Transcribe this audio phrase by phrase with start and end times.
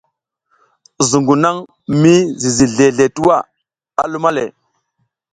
[1.09, 1.55] Zuƞgu naƞ
[2.01, 3.37] mi zizi zleʼe tuwa,
[4.01, 4.43] a luma le.